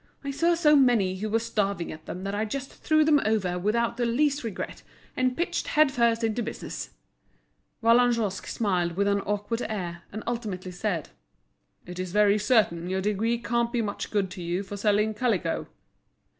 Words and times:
I 0.23 0.31
saw 0.31 0.55
so 0.55 0.75
many 0.75 1.17
who 1.17 1.29
were 1.29 1.37
starving 1.37 1.91
at 1.91 2.07
them 2.07 2.23
that 2.23 2.33
I 2.33 2.43
just 2.43 2.71
threw 2.73 3.05
them 3.05 3.21
over 3.23 3.59
without 3.59 3.97
the 3.97 4.05
least 4.07 4.43
regret, 4.43 4.81
and 5.15 5.37
pitched 5.37 5.67
head 5.67 5.91
first 5.91 6.23
into 6.23 6.41
business." 6.41 6.89
Vallagnosc 7.83 8.47
smiled 8.47 8.93
with 8.97 9.05
an 9.07 9.21
awkward 9.21 9.61
air, 9.69 10.01
and 10.11 10.23
ultimately 10.25 10.71
said: 10.71 11.09
"It's 11.85 12.09
very 12.09 12.39
certain 12.39 12.89
your 12.89 12.99
degree 13.01 13.37
can't 13.37 13.71
be 13.71 13.83
much 13.83 14.09
good 14.09 14.31
to 14.31 14.41
you 14.41 14.63
for 14.63 14.75
selling 14.75 15.13
calico." 15.13 15.67